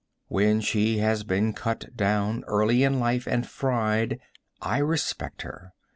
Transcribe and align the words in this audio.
When 0.29 0.61
she 0.61 0.97
has 0.97 1.23
been 1.23 1.53
cut 1.53 1.95
down 1.95 2.43
early 2.47 2.81
in 2.81 2.99
life 2.99 3.27
and 3.27 3.45
fried 3.45 4.19
I 4.59 4.79
respect 4.79 5.43
her. 5.43 5.75